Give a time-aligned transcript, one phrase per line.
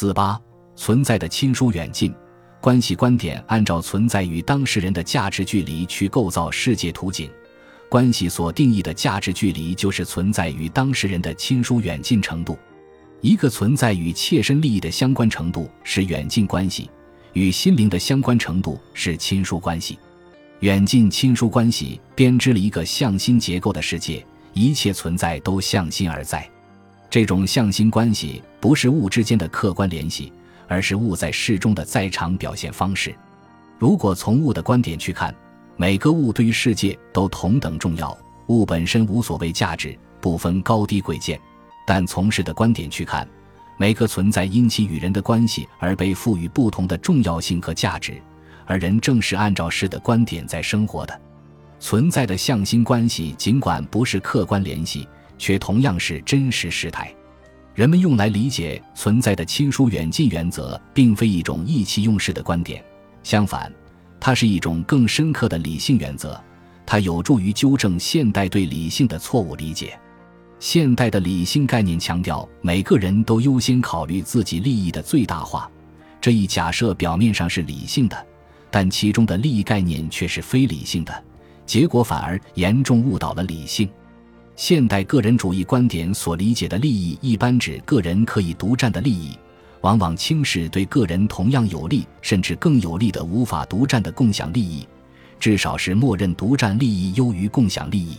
[0.00, 0.40] 四八
[0.76, 2.10] 存在的亲疏远近
[2.58, 7.30] 关系观点，按照存在与当事人的价值距离去构造世界图景。
[7.86, 12.58] 关系所定义的价值距离，就是存在与当事人的亲疏远近程度。
[13.20, 16.88] 一个存在与切身利益的相关程度是远近关系，
[17.34, 19.98] 与心灵的相关程度是亲疏关系。
[20.60, 24.24] 远近亲疏关系编织了一个向心结构的世界，
[24.54, 26.50] 一切存在都向心而在。
[27.10, 30.32] 这种向心关系不是物之间的客观联系，
[30.68, 33.12] 而是物在事中的在场表现方式。
[33.80, 35.34] 如果从物的观点去看，
[35.76, 38.16] 每个物对于世界都同等重要，
[38.46, 41.40] 物本身无所谓价值，不分高低贵贱。
[41.84, 43.28] 但从事的观点去看，
[43.76, 48.22] 每个存在因其与人的关系而被赋予不同的重要性和价值，
[48.66, 51.20] 而人正是按照事的观点在生活的。
[51.80, 55.08] 存在的向心关系尽管不是客观联系，
[55.40, 57.12] 却同样是真实事态。
[57.74, 62.84] 人们用来理解存在的亲疏远近原则，并非一种意气用事的观点，
[63.22, 63.72] 相反。
[64.20, 66.38] 它是一种更深刻的理性原则，
[66.84, 69.98] 它有助于纠正现代对理性的错误理解。
[70.58, 75.70] 现代的理性概念强调每个人都优先考虑自己利益的最大化，
[76.20, 78.26] 这一假设表面上是理性的，
[78.70, 81.24] 但其中的利益概念却是非理性的，
[81.64, 83.88] 结果反而严重误导了理性。
[84.60, 89.34] 现代个人主义观点所理解的利益，一般指个人可以独占的利益。
[89.80, 94.86] 往往轻视对个人同样有利甚至更有利的无法独占的共享利益，
[95.38, 98.18] 至少是默认独占利益优于共享利益。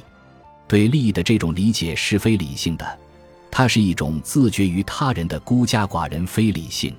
[0.68, 3.00] 对利益的这种理解是非理性的，
[3.52, 6.92] 它是一种自绝于他人的孤家寡人非理性。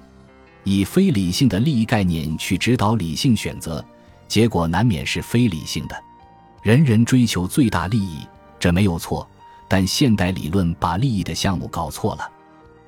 [0.62, 3.84] 以非理性的利益概念去指导理性选择，
[4.29, 5.97] 结果难免是非理性的。
[6.62, 8.19] 人人追求最大利益，
[8.63, 9.29] 这没有错，
[9.67, 12.31] 但现代理论把利益的项目搞错了。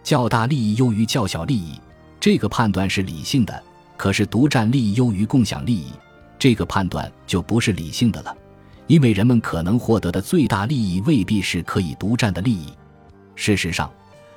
[0.04, 1.80] 较大利益优于较小利益，
[2.20, 3.52] 这个判断是理性的；
[3.96, 5.90] 可是独占利益优于共享利益，
[6.38, 8.32] 这个判断就不是理性的了。
[8.86, 12.68] 因为人们可能获得的最大利益未必是可以独占的利益。
[13.34, 13.90] 事实上，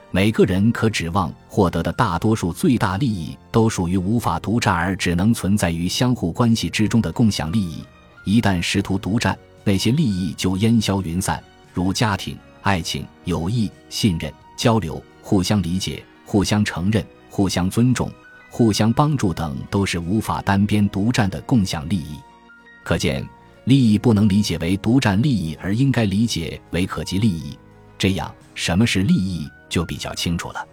[0.09, 7.84] 每个人可指望获得的大多数最大利益都属于无法独占而只能存在于相互关系之中的共享利益。
[8.26, 15.03] 一旦试图独占，那些利益就烟消云散，如家庭、爱情、友谊、信任、交流。
[15.22, 18.09] 互相理解、互相承认、互相尊重、
[18.50, 22.16] 互相帮助等，都是无法单边独占的共享利益。
[22.85, 23.28] 可见，
[23.66, 27.59] 利益不能理解为独占利益，而应该理解为可及利益。
[27.97, 30.66] 这样，什么是利益就比较清楚了。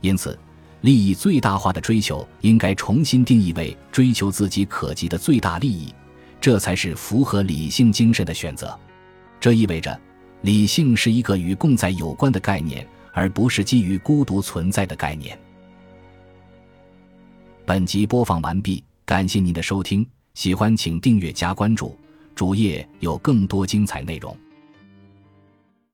[0.00, 0.38] 因此，
[0.80, 5.92] 利益最大化的追求应该重新定义为追求自己可及的最大利益，
[6.40, 8.78] 这才是符合理性精神的选择。
[9.38, 10.00] 这意味着，
[10.42, 12.86] 理性是一个与共在有关的概念。
[13.12, 15.36] 而不是基于孤独存在的概念。
[17.66, 21.98] 本集播放完毕，感谢您的收听，喜欢请订阅加关注，
[22.36, 24.36] 主页有更多精彩内容。